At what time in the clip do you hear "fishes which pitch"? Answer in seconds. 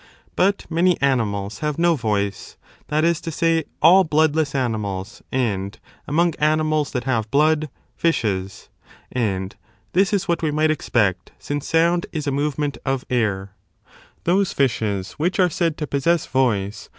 14.53-15.77